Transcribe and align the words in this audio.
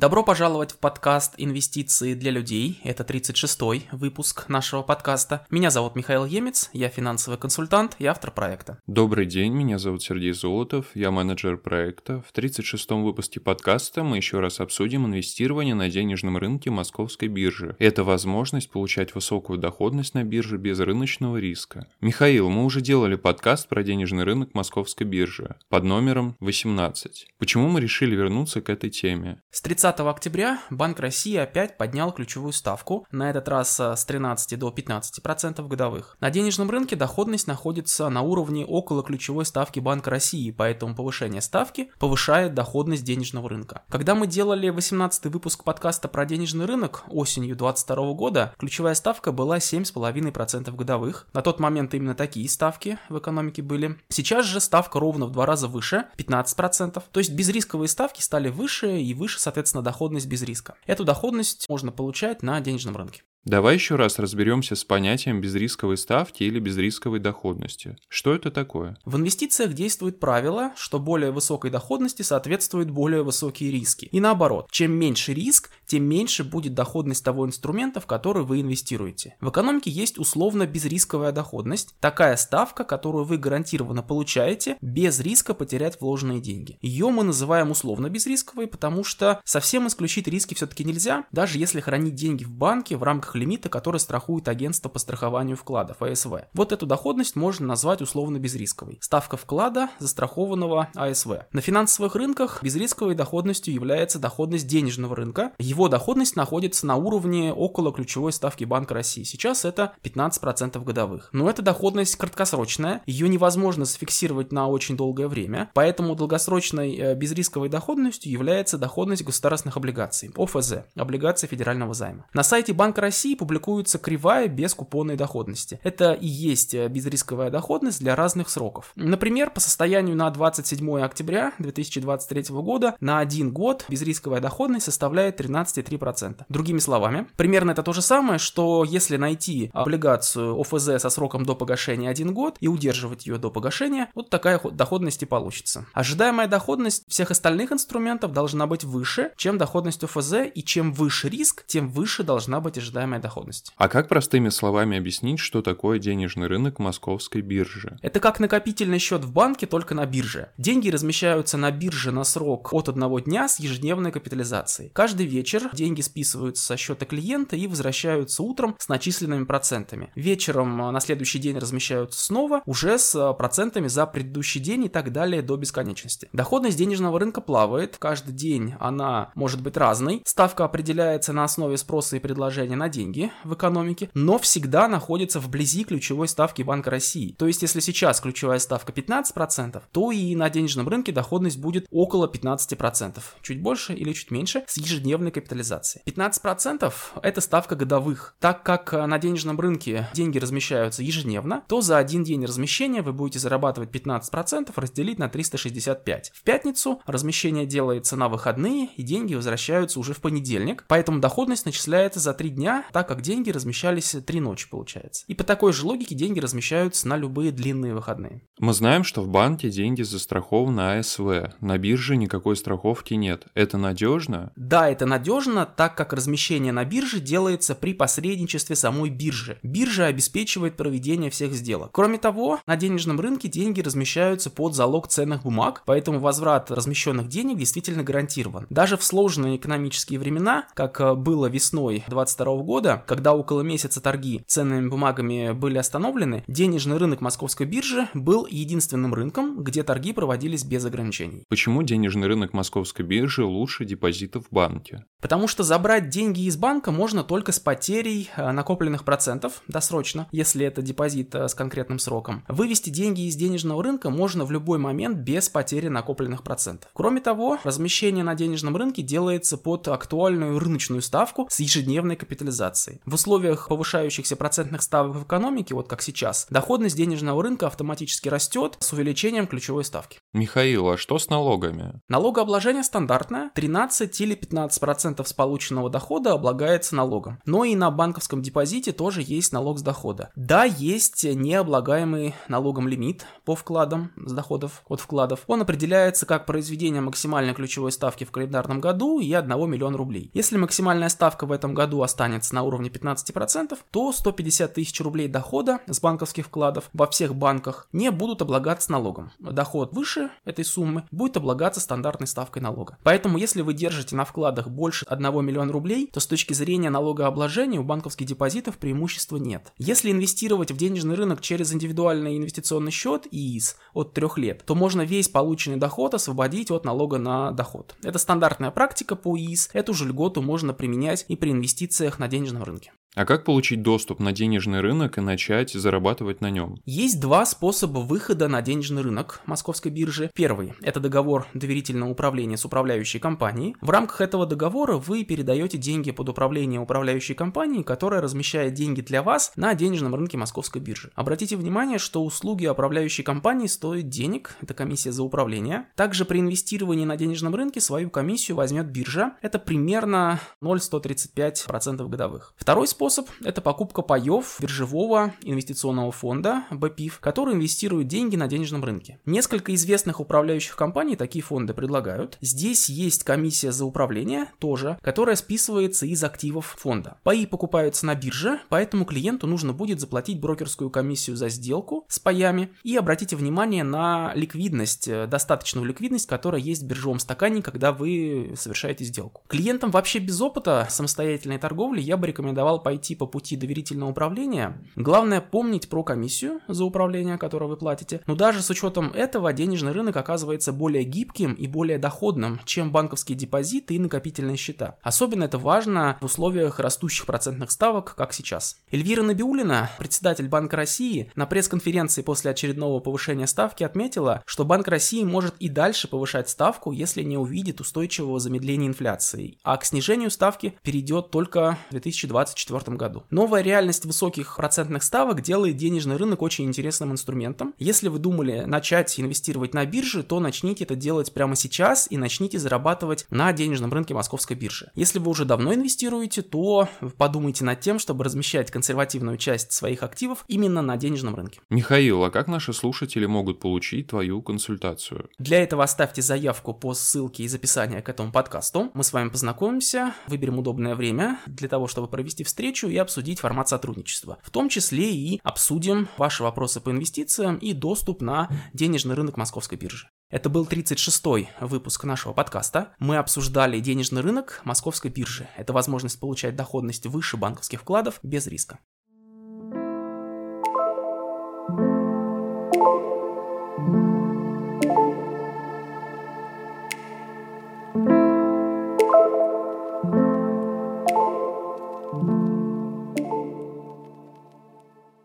Добро 0.00 0.24
пожаловать 0.24 0.72
в 0.72 0.78
подкаст 0.78 1.34
«Инвестиции 1.36 2.14
для 2.14 2.30
людей». 2.30 2.80
Это 2.84 3.02
36-й 3.02 3.86
выпуск 3.92 4.48
нашего 4.48 4.80
подкаста. 4.80 5.46
Меня 5.50 5.68
зовут 5.68 5.94
Михаил 5.94 6.24
Емец, 6.24 6.70
я 6.72 6.88
финансовый 6.88 7.36
консультант 7.36 7.96
и 7.98 8.06
автор 8.06 8.30
проекта. 8.30 8.78
Добрый 8.86 9.26
день, 9.26 9.52
меня 9.52 9.78
зовут 9.78 10.02
Сергей 10.02 10.32
Золотов, 10.32 10.86
я 10.94 11.10
менеджер 11.10 11.58
проекта. 11.58 12.24
В 12.26 12.32
36-м 12.34 13.04
выпуске 13.04 13.40
подкаста 13.40 14.02
мы 14.02 14.16
еще 14.16 14.40
раз 14.40 14.60
обсудим 14.60 15.04
инвестирование 15.04 15.74
на 15.74 15.90
денежном 15.90 16.38
рынке 16.38 16.70
московской 16.70 17.28
биржи. 17.28 17.76
Это 17.78 18.02
возможность 18.02 18.70
получать 18.70 19.14
высокую 19.14 19.58
доходность 19.58 20.14
на 20.14 20.24
бирже 20.24 20.56
без 20.56 20.80
рыночного 20.80 21.36
риска. 21.36 21.86
Михаил, 22.00 22.48
мы 22.48 22.64
уже 22.64 22.80
делали 22.80 23.16
подкаст 23.16 23.68
про 23.68 23.82
денежный 23.82 24.24
рынок 24.24 24.54
московской 24.54 25.06
биржи 25.06 25.56
под 25.68 25.84
номером 25.84 26.36
18. 26.40 27.26
Почему 27.38 27.68
мы 27.68 27.82
решили 27.82 28.16
вернуться 28.16 28.62
к 28.62 28.70
этой 28.70 28.88
теме? 28.88 29.42
С 29.50 29.60
30 29.60 29.89
октября 29.98 30.60
Банк 30.70 31.00
России 31.00 31.36
опять 31.36 31.76
поднял 31.76 32.12
ключевую 32.12 32.52
ставку, 32.52 33.06
на 33.10 33.30
этот 33.30 33.48
раз 33.48 33.80
э, 33.80 33.96
с 33.96 34.04
13 34.04 34.58
до 34.58 34.68
15% 34.68 35.66
годовых. 35.66 36.16
На 36.20 36.30
денежном 36.30 36.70
рынке 36.70 36.94
доходность 36.94 37.46
находится 37.46 38.08
на 38.08 38.22
уровне 38.22 38.64
около 38.64 39.02
ключевой 39.02 39.44
ставки 39.44 39.80
Банка 39.80 40.10
России, 40.10 40.50
поэтому 40.52 40.94
повышение 40.94 41.42
ставки 41.42 41.90
повышает 41.98 42.54
доходность 42.54 43.04
денежного 43.04 43.48
рынка. 43.48 43.82
Когда 43.88 44.14
мы 44.14 44.26
делали 44.26 44.68
18 44.68 45.26
выпуск 45.26 45.64
подкаста 45.64 46.08
про 46.08 46.24
денежный 46.24 46.66
рынок 46.66 47.02
осенью 47.08 47.56
2022 47.56 48.12
года, 48.12 48.54
ключевая 48.58 48.94
ставка 48.94 49.32
была 49.32 49.58
7,5% 49.58 50.74
годовых. 50.76 51.26
На 51.32 51.42
тот 51.42 51.58
момент 51.58 51.94
именно 51.94 52.14
такие 52.14 52.48
ставки 52.48 52.98
в 53.08 53.18
экономике 53.18 53.62
были. 53.62 53.98
Сейчас 54.08 54.46
же 54.46 54.60
ставка 54.60 55.00
ровно 55.00 55.26
в 55.26 55.32
два 55.32 55.46
раза 55.46 55.66
выше, 55.66 56.04
15%. 56.16 57.02
То 57.10 57.20
есть 57.20 57.32
безрисковые 57.32 57.88
ставки 57.88 58.20
стали 58.20 58.48
выше 58.48 59.00
и 59.00 59.14
выше, 59.14 59.40
соответственно, 59.40 59.79
соответственно, 59.80 59.82
доходность 59.82 60.26
без 60.26 60.42
риска. 60.42 60.74
Эту 60.86 61.04
доходность 61.04 61.68
можно 61.68 61.92
получать 61.92 62.42
на 62.42 62.60
денежном 62.60 62.96
рынке. 62.96 63.22
Давай 63.46 63.74
еще 63.74 63.96
раз 63.96 64.18
разберемся 64.18 64.76
с 64.76 64.84
понятием 64.84 65.40
безрисковой 65.40 65.96
ставки 65.96 66.42
или 66.42 66.58
безрисковой 66.58 67.20
доходности. 67.20 67.96
Что 68.08 68.34
это 68.34 68.50
такое? 68.50 68.98
В 69.06 69.16
инвестициях 69.16 69.72
действует 69.72 70.20
правило, 70.20 70.72
что 70.76 70.98
более 70.98 71.30
высокой 71.30 71.70
доходности 71.70 72.20
соответствуют 72.20 72.90
более 72.90 73.22
высокие 73.22 73.70
риски. 73.70 74.10
И 74.12 74.20
наоборот, 74.20 74.68
чем 74.70 74.92
меньше 74.92 75.32
риск, 75.32 75.70
тем 75.86 76.04
меньше 76.04 76.44
будет 76.44 76.74
доходность 76.74 77.24
того 77.24 77.46
инструмента, 77.46 78.00
в 78.00 78.06
который 78.06 78.44
вы 78.44 78.60
инвестируете. 78.60 79.36
В 79.40 79.48
экономике 79.48 79.90
есть 79.90 80.18
условно 80.18 80.66
безрисковая 80.66 81.32
доходность, 81.32 81.94
такая 81.98 82.36
ставка, 82.36 82.84
которую 82.84 83.24
вы 83.24 83.38
гарантированно 83.38 84.02
получаете 84.02 84.76
без 84.82 85.18
риска 85.18 85.54
потерять 85.54 85.98
вложенные 85.98 86.40
деньги. 86.40 86.78
Ее 86.82 87.08
мы 87.08 87.24
называем 87.24 87.70
условно 87.70 88.10
безрисковой, 88.10 88.66
потому 88.66 89.02
что 89.02 89.40
совсем 89.46 89.88
исключить 89.88 90.28
риски 90.28 90.52
все-таки 90.52 90.84
нельзя, 90.84 91.24
даже 91.32 91.58
если 91.58 91.80
хранить 91.80 92.14
деньги 92.14 92.44
в 92.44 92.50
банке 92.50 92.98
в 92.98 93.02
рамках 93.02 93.29
рамках 93.30 93.34
лимита, 93.34 93.68
который 93.68 94.00
страхует 94.00 94.48
агентство 94.48 94.88
по 94.88 94.98
страхованию 94.98 95.56
вкладов 95.56 96.02
АСВ. 96.02 96.32
Вот 96.54 96.72
эту 96.72 96.86
доходность 96.86 97.36
можно 97.36 97.66
назвать 97.66 98.02
условно 98.02 98.38
безрисковой. 98.38 98.98
Ставка 99.00 99.36
вклада 99.36 99.88
застрахованного 99.98 100.88
АСВ. 100.94 101.28
На 101.52 101.60
финансовых 101.60 102.16
рынках 102.16 102.62
безрисковой 102.62 103.14
доходностью 103.14 103.74
является 103.74 104.18
доходность 104.18 104.66
денежного 104.66 105.16
рынка. 105.16 105.52
Его 105.58 105.88
доходность 105.88 106.36
находится 106.36 106.86
на 106.86 106.96
уровне 106.96 107.52
около 107.52 107.92
ключевой 107.92 108.32
ставки 108.32 108.64
Банка 108.64 108.94
России. 108.94 109.24
Сейчас 109.24 109.64
это 109.64 109.92
15% 110.02 110.82
годовых. 110.84 111.30
Но 111.32 111.48
эта 111.48 111.62
доходность 111.62 112.16
краткосрочная, 112.16 113.02
ее 113.06 113.28
невозможно 113.28 113.84
зафиксировать 113.84 114.52
на 114.52 114.68
очень 114.68 114.96
долгое 114.96 115.28
время, 115.28 115.70
поэтому 115.74 116.14
долгосрочной 116.14 116.96
э, 116.96 117.14
безрисковой 117.14 117.68
доходностью 117.68 118.32
является 118.32 118.78
доходность 118.78 119.24
государственных 119.24 119.76
облигаций, 119.76 120.30
ОФЗ, 120.36 120.72
облигации 120.96 121.46
федерального 121.46 121.94
займа. 121.94 122.26
На 122.32 122.42
сайте 122.42 122.72
Банка 122.72 123.00
России 123.00 123.19
России 123.20 123.34
публикуется 123.34 123.98
кривая 123.98 124.48
без 124.48 124.72
купонной 124.72 125.14
доходности. 125.14 125.78
Это 125.82 126.14
и 126.14 126.26
есть 126.26 126.72
э, 126.72 126.88
безрисковая 126.88 127.50
доходность 127.50 128.00
для 128.00 128.16
разных 128.16 128.48
сроков. 128.48 128.92
Например, 128.96 129.50
по 129.50 129.60
состоянию 129.60 130.16
на 130.16 130.30
27 130.30 131.02
октября 131.02 131.52
2023 131.58 132.44
года 132.48 132.96
на 132.98 133.18
один 133.18 133.52
год 133.52 133.84
безрисковая 133.90 134.40
доходность 134.40 134.86
составляет 134.86 135.38
13,3%. 135.38 136.44
Другими 136.48 136.78
словами, 136.78 137.26
примерно 137.36 137.72
это 137.72 137.82
то 137.82 137.92
же 137.92 138.00
самое, 138.00 138.38
что 138.38 138.84
если 138.84 139.18
найти 139.18 139.70
облигацию 139.74 140.58
ОФЗ 140.58 141.02
со 141.02 141.10
сроком 141.10 141.44
до 141.44 141.54
погашения 141.54 142.08
1 142.08 142.32
год 142.32 142.56
и 142.60 142.68
удерживать 142.68 143.26
ее 143.26 143.36
до 143.36 143.50
погашения, 143.50 144.08
вот 144.14 144.30
такая 144.30 144.58
доходность 144.72 145.22
и 145.22 145.26
получится. 145.26 145.84
Ожидаемая 145.92 146.48
доходность 146.48 147.04
всех 147.06 147.32
остальных 147.32 147.70
инструментов 147.70 148.32
должна 148.32 148.66
быть 148.66 148.84
выше, 148.84 149.32
чем 149.36 149.58
доходность 149.58 150.04
ОФЗ, 150.04 150.32
и 150.54 150.62
чем 150.64 150.94
выше 150.94 151.28
риск, 151.28 151.64
тем 151.66 151.90
выше 151.90 152.22
должна 152.22 152.60
быть 152.60 152.78
ожидаемая 152.78 153.09
ожидаемая 153.10 153.20
доходность. 153.20 153.72
А 153.76 153.88
как 153.88 154.08
простыми 154.08 154.48
словами 154.48 154.98
объяснить, 154.98 155.38
что 155.38 155.62
такое 155.62 155.98
денежный 155.98 156.46
рынок 156.46 156.78
московской 156.78 157.42
биржи? 157.42 157.98
Это 158.02 158.20
как 158.20 158.40
накопительный 158.40 158.98
счет 158.98 159.24
в 159.24 159.32
банке, 159.32 159.66
только 159.66 159.94
на 159.94 160.06
бирже. 160.06 160.50
Деньги 160.58 160.90
размещаются 160.90 161.56
на 161.56 161.70
бирже 161.70 162.12
на 162.12 162.24
срок 162.24 162.72
от 162.72 162.88
одного 162.88 163.20
дня 163.20 163.48
с 163.48 163.60
ежедневной 163.60 164.12
капитализацией. 164.12 164.90
Каждый 164.90 165.26
вечер 165.26 165.70
деньги 165.72 166.00
списываются 166.00 166.64
со 166.64 166.76
счета 166.76 167.06
клиента 167.06 167.56
и 167.56 167.66
возвращаются 167.66 168.42
утром 168.42 168.76
с 168.78 168.88
начисленными 168.88 169.44
процентами. 169.44 170.10
Вечером 170.14 170.82
а, 170.82 170.92
на 170.92 171.00
следующий 171.00 171.38
день 171.38 171.58
размещаются 171.58 172.22
снова 172.22 172.62
уже 172.66 172.98
с 172.98 173.14
а, 173.14 173.32
процентами 173.32 173.88
за 173.88 174.06
предыдущий 174.06 174.60
день 174.60 174.84
и 174.84 174.88
так 174.88 175.12
далее 175.12 175.42
до 175.42 175.56
бесконечности. 175.56 176.28
Доходность 176.32 176.78
денежного 176.78 177.18
рынка 177.18 177.40
плавает. 177.40 177.96
Каждый 177.98 178.32
день 178.32 178.74
она 178.78 179.30
может 179.34 179.62
быть 179.62 179.76
разной. 179.76 180.22
Ставка 180.24 180.64
определяется 180.64 181.32
на 181.32 181.44
основе 181.44 181.76
спроса 181.76 182.16
и 182.16 182.20
предложения 182.20 182.76
на 182.76 182.88
день 182.88 182.99
деньги 183.00 183.32
в 183.44 183.54
экономике, 183.54 184.10
но 184.14 184.38
всегда 184.38 184.86
находится 184.88 185.40
вблизи 185.40 185.84
ключевой 185.84 186.28
ставки 186.28 186.62
Банка 186.62 186.90
России. 186.90 187.34
То 187.38 187.46
есть, 187.46 187.62
если 187.62 187.80
сейчас 187.80 188.20
ключевая 188.20 188.58
ставка 188.58 188.92
15%, 188.92 189.82
то 189.90 190.12
и 190.12 190.34
на 190.34 190.50
денежном 190.50 190.88
рынке 190.88 191.12
доходность 191.12 191.58
будет 191.58 191.86
около 191.90 192.30
15%. 192.30 193.20
Чуть 193.42 193.62
больше 193.62 193.94
или 193.94 194.12
чуть 194.12 194.30
меньше 194.30 194.64
с 194.66 194.76
ежедневной 194.76 195.30
капитализацией. 195.30 196.02
15% 196.06 196.92
это 197.22 197.40
ставка 197.40 197.74
годовых. 197.74 198.34
Так 198.38 198.62
как 198.62 198.92
на 198.92 199.18
денежном 199.18 199.58
рынке 199.58 200.08
деньги 200.12 200.38
размещаются 200.38 201.02
ежедневно, 201.02 201.62
то 201.68 201.80
за 201.80 201.96
один 201.96 202.22
день 202.22 202.44
размещения 202.44 203.02
вы 203.02 203.12
будете 203.12 203.38
зарабатывать 203.38 203.90
15% 203.90 204.72
разделить 204.76 205.18
на 205.18 205.28
365. 205.28 206.32
В 206.34 206.42
пятницу 206.42 207.00
размещение 207.06 207.66
делается 207.66 208.16
на 208.16 208.28
выходные 208.28 208.90
и 208.96 209.02
деньги 209.02 209.34
возвращаются 209.34 209.98
уже 209.98 210.12
в 210.12 210.20
понедельник, 210.20 210.84
поэтому 210.86 211.20
доходность 211.20 211.64
начисляется 211.64 212.20
за 212.20 212.34
3 212.34 212.50
дня 212.50 212.84
так 212.92 213.08
как 213.08 213.22
деньги 213.22 213.50
размещались 213.50 214.16
три 214.26 214.40
ночи, 214.40 214.68
получается. 214.70 215.24
И 215.26 215.34
по 215.34 215.44
такой 215.44 215.72
же 215.72 215.86
логике 215.86 216.14
деньги 216.14 216.40
размещаются 216.40 217.08
на 217.08 217.16
любые 217.16 217.52
длинные 217.52 217.94
выходные. 217.94 218.42
Мы 218.58 218.72
знаем, 218.72 219.04
что 219.04 219.22
в 219.22 219.28
банке 219.28 219.70
деньги 219.70 220.02
застрахованы 220.02 220.98
АСВ. 220.98 221.54
На 221.60 221.78
бирже 221.78 222.16
никакой 222.16 222.56
страховки 222.56 223.14
нет. 223.14 223.46
Это 223.54 223.78
надежно? 223.78 224.52
Да, 224.56 224.88
это 224.88 225.06
надежно, 225.06 225.66
так 225.66 225.96
как 225.96 226.12
размещение 226.12 226.72
на 226.72 226.84
бирже 226.84 227.20
делается 227.20 227.74
при 227.74 227.94
посредничестве 227.94 228.76
самой 228.76 229.10
биржи. 229.10 229.58
Биржа 229.62 230.06
обеспечивает 230.06 230.76
проведение 230.76 231.30
всех 231.30 231.52
сделок. 231.52 231.90
Кроме 231.92 232.18
того, 232.18 232.60
на 232.66 232.76
денежном 232.76 233.20
рынке 233.20 233.48
деньги 233.48 233.80
размещаются 233.80 234.50
под 234.50 234.74
залог 234.74 235.08
ценных 235.08 235.42
бумаг, 235.42 235.82
поэтому 235.86 236.20
возврат 236.20 236.70
размещенных 236.70 237.28
денег 237.28 237.58
действительно 237.58 238.02
гарантирован. 238.02 238.66
Даже 238.70 238.96
в 238.96 239.04
сложные 239.04 239.56
экономические 239.56 240.18
времена, 240.18 240.66
как 240.74 241.00
э, 241.00 241.14
было 241.14 241.46
весной 241.46 242.04
2022 242.08 242.56
года, 242.62 242.79
года, 242.80 243.04
когда 243.06 243.34
около 243.34 243.60
месяца 243.60 244.00
торги 244.00 244.42
ценными 244.46 244.88
бумагами 244.88 245.52
были 245.52 245.76
остановлены, 245.76 246.42
денежный 246.48 246.96
рынок 246.96 247.20
московской 247.20 247.66
биржи 247.66 248.08
был 248.14 248.46
единственным 248.46 249.12
рынком, 249.12 249.62
где 249.62 249.82
торги 249.82 250.14
проводились 250.14 250.64
без 250.64 250.86
ограничений. 250.86 251.44
Почему 251.50 251.82
денежный 251.82 252.26
рынок 252.26 252.54
московской 252.54 253.04
биржи 253.04 253.44
лучше 253.44 253.84
депозитов 253.84 254.46
в 254.46 254.54
банке? 254.54 255.04
Потому 255.20 255.46
что 255.46 255.62
забрать 255.62 256.08
деньги 256.08 256.40
из 256.46 256.56
банка 256.56 256.90
можно 256.90 257.22
только 257.22 257.52
с 257.52 257.60
потерей 257.60 258.30
э, 258.34 258.50
накопленных 258.50 259.04
процентов 259.04 259.60
досрочно, 259.68 260.26
если 260.32 260.64
это 260.64 260.80
депозит 260.80 261.34
э, 261.34 261.48
с 261.48 261.54
конкретным 261.54 261.98
сроком. 261.98 262.44
Вывести 262.48 262.88
деньги 262.88 263.28
из 263.28 263.36
денежного 263.36 263.84
рынка 263.84 264.08
можно 264.08 264.46
в 264.46 264.52
любой 264.52 264.78
момент 264.78 265.18
без 265.18 265.50
потери 265.50 265.88
накопленных 265.88 266.42
процентов. 266.42 266.90
Кроме 266.94 267.20
того, 267.20 267.58
размещение 267.62 268.24
на 268.24 268.34
денежном 268.34 268.74
рынке 268.74 269.02
делается 269.02 269.58
под 269.58 269.86
актуальную 269.88 270.58
рыночную 270.58 271.02
ставку 271.02 271.46
с 271.50 271.60
ежедневной 271.60 272.16
капитализацией 272.16 272.59
инфляции. 272.60 273.00
В 273.06 273.14
условиях 273.14 273.68
повышающихся 273.68 274.36
процентных 274.36 274.82
ставок 274.82 275.16
в 275.16 275.24
экономике, 275.24 275.74
вот 275.74 275.88
как 275.88 276.02
сейчас, 276.02 276.46
доходность 276.50 276.96
денежного 276.96 277.42
рынка 277.42 277.66
автоматически 277.66 278.28
растет 278.28 278.76
с 278.80 278.92
увеличением 278.92 279.46
ключевой 279.46 279.84
ставки. 279.84 280.19
Михаил, 280.32 280.88
а 280.90 280.96
что 280.96 281.18
с 281.18 281.28
налогами? 281.28 282.00
Налогообложение 282.06 282.84
стандартное. 282.84 283.50
13 283.52 284.20
или 284.20 284.36
15% 284.36 285.24
с 285.24 285.32
полученного 285.32 285.90
дохода 285.90 286.32
облагается 286.32 286.94
налогом. 286.94 287.40
Но 287.46 287.64
и 287.64 287.74
на 287.74 287.90
банковском 287.90 288.40
депозите 288.40 288.92
тоже 288.92 289.22
есть 289.24 289.52
налог 289.52 289.80
с 289.80 289.82
дохода. 289.82 290.30
Да, 290.36 290.62
есть 290.62 291.24
необлагаемый 291.24 292.36
налогом 292.46 292.86
лимит 292.86 293.26
по 293.44 293.56
вкладам 293.56 294.12
с 294.16 294.32
доходов 294.32 294.82
от 294.86 295.00
вкладов. 295.00 295.40
Он 295.48 295.62
определяется 295.62 296.26
как 296.26 296.46
произведение 296.46 297.00
максимальной 297.00 297.52
ключевой 297.52 297.90
ставки 297.90 298.22
в 298.22 298.30
календарном 298.30 298.80
году 298.80 299.18
и 299.18 299.32
1 299.32 299.68
миллион 299.68 299.96
рублей. 299.96 300.30
Если 300.32 300.56
максимальная 300.56 301.08
ставка 301.08 301.44
в 301.44 301.50
этом 301.50 301.74
году 301.74 302.02
останется 302.02 302.54
на 302.54 302.62
уровне 302.62 302.88
15%, 302.88 303.76
то 303.90 304.12
150 304.12 304.74
тысяч 304.74 305.00
рублей 305.00 305.26
дохода 305.26 305.80
с 305.88 306.00
банковских 306.00 306.46
вкладов 306.46 306.88
во 306.92 307.08
всех 307.08 307.34
банках 307.34 307.88
не 307.90 308.12
будут 308.12 308.42
облагаться 308.42 308.92
налогом. 308.92 309.32
Доход 309.40 309.92
выше 309.92 310.19
выше 310.20 310.30
этой 310.44 310.64
суммы 310.64 311.04
будет 311.10 311.36
облагаться 311.36 311.80
стандартной 311.80 312.26
ставкой 312.26 312.62
налога. 312.62 312.98
Поэтому, 313.02 313.38
если 313.38 313.62
вы 313.62 313.74
держите 313.74 314.16
на 314.16 314.24
вкладах 314.24 314.68
больше 314.68 315.06
1 315.08 315.44
миллиона 315.44 315.72
рублей, 315.72 316.08
то 316.12 316.20
с 316.20 316.26
точки 316.26 316.52
зрения 316.52 316.90
налогообложения 316.90 317.80
у 317.80 317.84
банковских 317.84 318.26
депозитов 318.26 318.78
преимущества 318.78 319.36
нет. 319.36 319.72
Если 319.78 320.10
инвестировать 320.10 320.70
в 320.70 320.76
денежный 320.76 321.14
рынок 321.14 321.40
через 321.40 321.72
индивидуальный 321.72 322.36
инвестиционный 322.36 322.92
счет 322.92 323.26
ИИС 323.30 323.76
от 323.94 324.14
3 324.14 324.28
лет, 324.36 324.64
то 324.64 324.74
можно 324.74 325.02
весь 325.02 325.28
полученный 325.28 325.76
доход 325.76 326.14
освободить 326.14 326.70
от 326.70 326.84
налога 326.84 327.18
на 327.18 327.52
доход. 327.52 327.94
Это 328.02 328.18
стандартная 328.18 328.70
практика 328.70 329.16
по 329.16 329.36
ИИС. 329.36 329.70
Эту 329.72 329.94
же 329.94 330.06
льготу 330.06 330.42
можно 330.42 330.74
применять 330.74 331.24
и 331.28 331.36
при 331.36 331.50
инвестициях 331.50 332.18
на 332.18 332.28
денежном 332.28 332.62
рынке. 332.62 332.92
А 333.16 333.24
как 333.24 333.44
получить 333.44 333.82
доступ 333.82 334.20
на 334.20 334.30
денежный 334.30 334.80
рынок 334.80 335.18
и 335.18 335.20
начать 335.20 335.72
зарабатывать 335.72 336.40
на 336.40 336.48
нем? 336.48 336.80
Есть 336.86 337.20
два 337.20 337.44
способа 337.44 337.98
выхода 337.98 338.46
на 338.46 338.62
денежный 338.62 339.02
рынок 339.02 339.40
московской 339.46 339.90
биржи. 339.90 340.30
Первый– 340.32 340.74
это 340.82 341.00
договор 341.00 341.48
доверительного 341.52 342.10
управления 342.10 342.56
с 342.56 342.64
управляющей 342.64 343.18
компанией. 343.18 343.74
В 343.80 343.90
рамках 343.90 344.20
этого 344.20 344.46
договора 344.46 344.96
вы 344.96 345.24
передаете 345.24 345.76
деньги 345.76 346.12
под 346.12 346.28
управление 346.28 346.80
управляющей 346.80 347.34
компании, 347.34 347.82
которая 347.82 348.20
размещает 348.20 348.74
деньги 348.74 349.00
для 349.00 349.24
вас 349.24 349.52
на 349.56 349.74
денежном 349.74 350.14
рынке 350.14 350.38
московской 350.38 350.80
биржи. 350.80 351.10
Обратите 351.16 351.56
внимание, 351.56 351.98
что 351.98 352.24
услуги 352.24 352.68
управляющей 352.68 353.24
компании 353.24 353.66
стоят 353.66 354.08
денег, 354.08 354.54
это 354.60 354.72
комиссия 354.72 355.10
за 355.10 355.24
управление. 355.24 355.86
Также 355.96 356.24
при 356.24 356.38
инвестировании 356.38 357.04
на 357.04 357.16
денежном 357.16 357.56
рынке 357.56 357.80
свою 357.80 358.08
комиссию 358.08 358.56
возьмет 358.56 358.86
биржа, 358.86 359.36
это 359.42 359.58
примерно 359.58 360.38
0,135% 360.62 362.06
годовых. 362.06 362.54
Второй 362.56 362.86
способ 362.86 362.99
способ– 363.00 363.30
это 363.44 363.62
покупка 363.62 364.02
паев 364.02 364.58
биржевого 364.60 365.32
инвестиционного 365.40 366.12
фонда 366.12 366.64
BPIF, 366.70 367.14
который 367.20 367.54
инвестирует 367.54 368.08
деньги 368.08 368.36
на 368.36 368.46
денежном 368.46 368.84
рынке. 368.84 369.18
Несколько 369.24 369.74
известных 369.74 370.20
управляющих 370.20 370.76
компаний 370.76 371.16
такие 371.16 371.42
фонды 371.42 371.72
предлагают. 371.72 372.36
Здесь 372.42 372.90
есть 372.90 373.24
комиссия 373.24 373.72
за 373.72 373.86
управление 373.86 374.48
тоже, 374.58 374.98
которая 375.00 375.36
списывается 375.36 376.04
из 376.04 376.22
активов 376.22 376.76
фонда. 376.78 377.16
Паи 377.22 377.46
покупаются 377.46 378.04
на 378.04 378.14
бирже, 378.14 378.60
поэтому 378.68 379.06
клиенту 379.06 379.46
нужно 379.46 379.72
будет 379.72 379.98
заплатить 379.98 380.38
брокерскую 380.38 380.90
комиссию 380.90 381.36
за 381.36 381.48
сделку 381.48 382.04
с 382.06 382.18
паями. 382.18 382.68
И 382.82 382.94
обратите 382.98 383.34
внимание 383.34 383.82
на 383.82 384.32
ликвидность, 384.34 385.08
э, 385.08 385.26
достаточную 385.26 385.86
ликвидность, 385.86 386.28
которая 386.28 386.60
есть 386.60 386.82
в 386.82 386.86
биржевом 386.86 387.18
стакане, 387.18 387.62
когда 387.62 387.92
вы 387.92 388.52
совершаете 388.58 389.04
сделку. 389.04 389.40
Клиентам 389.48 389.90
вообще 389.90 390.18
без 390.18 390.38
опыта 390.42 390.86
самостоятельной 390.90 391.56
торговли 391.56 392.02
я 392.02 392.18
бы 392.18 392.26
рекомендовал 392.26 392.82
пойти 392.90 393.14
по 393.14 393.26
пути 393.26 393.54
доверительного 393.54 394.10
управления, 394.10 394.76
главное 394.96 395.40
помнить 395.40 395.88
про 395.88 396.02
комиссию 396.02 396.58
за 396.66 396.84
управление, 396.84 397.38
которое 397.38 397.66
вы 397.66 397.76
платите. 397.76 398.20
Но 398.26 398.34
даже 398.34 398.62
с 398.62 398.70
учетом 398.70 399.12
этого 399.12 399.52
денежный 399.52 399.92
рынок 399.92 400.16
оказывается 400.16 400.72
более 400.72 401.04
гибким 401.04 401.52
и 401.52 401.68
более 401.68 401.98
доходным, 401.98 402.58
чем 402.64 402.90
банковские 402.90 403.38
депозиты 403.38 403.94
и 403.94 404.00
накопительные 404.00 404.56
счета. 404.56 404.96
Особенно 405.02 405.44
это 405.44 405.56
важно 405.56 406.18
в 406.20 406.24
условиях 406.24 406.80
растущих 406.80 407.26
процентных 407.26 407.70
ставок, 407.70 408.16
как 408.16 408.32
сейчас. 408.32 408.78
Эльвира 408.90 409.22
Набиулина, 409.22 409.88
председатель 409.96 410.48
Банка 410.48 410.76
России, 410.76 411.30
на 411.36 411.46
пресс-конференции 411.46 412.22
после 412.22 412.50
очередного 412.50 412.98
повышения 412.98 413.46
ставки 413.46 413.84
отметила, 413.84 414.42
что 414.46 414.64
Банк 414.64 414.88
России 414.88 415.22
может 415.22 415.54
и 415.60 415.68
дальше 415.68 416.08
повышать 416.08 416.48
ставку, 416.48 416.90
если 416.90 417.22
не 417.22 417.36
увидит 417.36 417.80
устойчивого 417.80 418.40
замедления 418.40 418.88
инфляции, 418.88 419.58
а 419.62 419.76
к 419.76 419.84
снижению 419.84 420.32
ставки 420.32 420.74
перейдет 420.82 421.30
только 421.30 421.78
в 421.88 421.92
2024 421.92 422.79
2024 422.84 422.96
году. 422.96 423.24
Новая 423.30 423.62
реальность 423.62 424.04
высоких 424.04 424.56
процентных 424.56 425.02
ставок 425.02 425.42
делает 425.42 425.76
денежный 425.76 426.16
рынок 426.16 426.42
очень 426.42 426.64
интересным 426.64 427.12
инструментом. 427.12 427.74
Если 427.78 428.08
вы 428.08 428.18
думали 428.18 428.64
начать 428.66 429.18
инвестировать 429.18 429.74
на 429.74 429.84
бирже, 429.84 430.22
то 430.22 430.40
начните 430.40 430.84
это 430.84 430.94
делать 430.94 431.32
прямо 431.32 431.56
сейчас 431.56 432.06
и 432.10 432.16
начните 432.16 432.58
зарабатывать 432.58 433.26
на 433.30 433.52
денежном 433.52 433.92
рынке 433.92 434.14
московской 434.14 434.56
биржи. 434.56 434.90
Если 434.94 435.18
вы 435.18 435.30
уже 435.30 435.44
давно 435.44 435.74
инвестируете, 435.74 436.42
то 436.42 436.88
подумайте 437.16 437.64
над 437.64 437.80
тем, 437.80 437.98
чтобы 437.98 438.24
размещать 438.24 438.70
консервативную 438.70 439.36
часть 439.36 439.72
своих 439.72 440.02
активов 440.02 440.44
именно 440.48 440.82
на 440.82 440.96
денежном 440.96 441.34
рынке. 441.34 441.60
Михаил, 441.70 442.24
а 442.24 442.30
как 442.30 442.48
наши 442.48 442.72
слушатели 442.72 443.26
могут 443.26 443.60
получить 443.60 444.08
твою 444.08 444.42
консультацию? 444.42 445.28
Для 445.38 445.62
этого 445.62 445.84
оставьте 445.84 446.22
заявку 446.22 446.74
по 446.74 446.94
ссылке 446.94 447.44
из 447.44 447.54
описания 447.54 448.02
к 448.02 448.08
этому 448.08 448.32
подкасту. 448.32 448.90
Мы 448.94 449.04
с 449.04 449.12
вами 449.12 449.28
познакомимся, 449.28 450.14
выберем 450.26 450.58
удобное 450.58 450.94
время 450.94 451.38
для 451.46 451.68
того, 451.68 451.86
чтобы 451.86 452.08
провести 452.08 452.44
встречу 452.44 452.69
встречу 452.70 452.88
и 452.88 452.96
обсудить 452.96 453.40
формат 453.40 453.68
сотрудничества. 453.68 454.38
В 454.42 454.50
том 454.50 454.68
числе 454.68 455.12
и 455.12 455.40
обсудим 455.42 456.08
ваши 456.16 456.44
вопросы 456.44 456.80
по 456.80 456.90
инвестициям 456.90 457.56
и 457.56 457.72
доступ 457.72 458.22
на 458.22 458.48
денежный 458.72 459.16
рынок 459.16 459.36
московской 459.36 459.76
биржи. 459.76 460.08
Это 460.30 460.48
был 460.48 460.64
36-й 460.64 461.48
выпуск 461.60 462.04
нашего 462.04 462.32
подкаста. 462.32 462.94
Мы 463.00 463.16
обсуждали 463.16 463.80
денежный 463.80 464.22
рынок 464.22 464.60
московской 464.64 465.10
биржи. 465.10 465.48
Это 465.56 465.72
возможность 465.72 466.20
получать 466.20 466.54
доходность 466.54 467.06
выше 467.06 467.36
банковских 467.36 467.80
вкладов 467.80 468.20
без 468.22 468.46
риска. 468.46 468.78